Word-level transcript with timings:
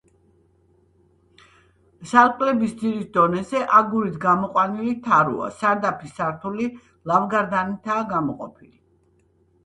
სარკმლების 2.11 2.71
ძირის 2.79 3.03
დონეზე, 3.17 3.61
აგურით 3.79 4.15
გამოყვანილი 4.23 4.93
თაროა, 5.09 5.49
სარდაფის 5.59 6.15
სართული 6.21 6.65
ლავგარდნითაა 7.13 8.07
გამოყოფილი. 8.15 8.73